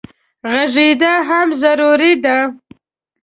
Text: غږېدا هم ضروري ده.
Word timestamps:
غږېدا 0.51 1.13
هم 1.27 1.47
ضروري 1.61 2.13
ده. 2.23 2.37